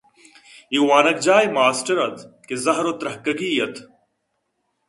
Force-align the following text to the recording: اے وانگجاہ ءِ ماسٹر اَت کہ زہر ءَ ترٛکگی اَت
اے 0.71 0.77
وانگجاہ 0.87 1.41
ءِ 1.45 1.53
ماسٹر 1.57 1.97
اَت 2.05 2.17
کہ 2.47 2.55
زہر 2.63 2.85
ءَ 2.91 2.99
ترٛکگی 2.99 3.51
اَت 3.61 3.75